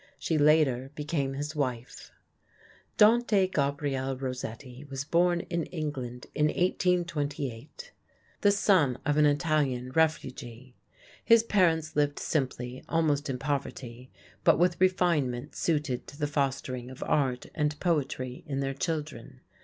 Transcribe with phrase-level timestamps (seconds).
[0.17, 2.09] She later became his wife.
[2.97, 7.91] Dante Gabriel Rossetti was born in England in 1828,
[8.41, 10.75] the son of an Italian refugee.
[11.23, 14.09] His parents lived simply, almost in poverty,
[14.43, 19.41] but with refinement suited to the fostering of art and poetry in their children.